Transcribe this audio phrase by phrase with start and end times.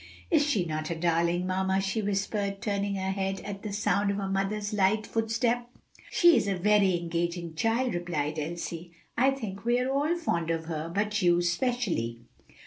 [0.31, 4.17] "Is she not a darling, mamma?" she whispered, turning her head at the sound of
[4.17, 5.69] her mother's light footstep.
[6.09, 8.93] "She is a very engaging child," replied Elsie.
[9.15, 12.23] "I think we are all fond of her, but you especially."